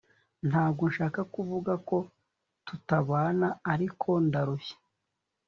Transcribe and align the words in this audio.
Ntabwo 0.49 0.83
nshaka 0.91 1.21
kuvuga 1.33 1.73
ko 1.89 1.97
tutabana 2.67 3.47
ariko 3.73 4.09
ndarushye 4.27 4.75